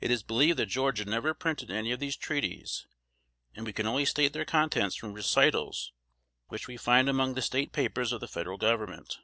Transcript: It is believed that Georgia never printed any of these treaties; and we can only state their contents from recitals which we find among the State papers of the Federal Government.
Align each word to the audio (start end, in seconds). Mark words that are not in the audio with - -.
It 0.00 0.10
is 0.10 0.22
believed 0.22 0.58
that 0.58 0.70
Georgia 0.72 1.04
never 1.04 1.34
printed 1.34 1.70
any 1.70 1.92
of 1.92 2.00
these 2.00 2.16
treaties; 2.16 2.86
and 3.54 3.66
we 3.66 3.74
can 3.74 3.86
only 3.86 4.06
state 4.06 4.32
their 4.32 4.46
contents 4.46 4.96
from 4.96 5.12
recitals 5.12 5.92
which 6.48 6.66
we 6.66 6.78
find 6.78 7.10
among 7.10 7.34
the 7.34 7.42
State 7.42 7.70
papers 7.70 8.10
of 8.10 8.22
the 8.22 8.26
Federal 8.26 8.56
Government. 8.56 9.18